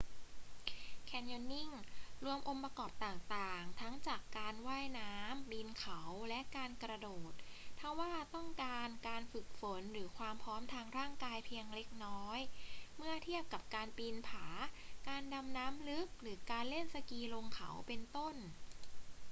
[1.05, 1.71] แคนยอนนิ่ง
[2.23, 7.33] รวมองค์ประกอบต่างๆ ทั้งจากการว่ายน้ำ ปีนเขา และการกระโดด
[7.79, 12.39] ทว่าต้องการการฝึกฝนหรือความพร้อมทางร่างกายเพียงเล็กน้อย
[12.97, 14.45] เมื่อเทียบกับการปีนผา
[15.07, 18.35] การดำน้ำลึก หรือการเล่นสกีลงเขา เป็นต้น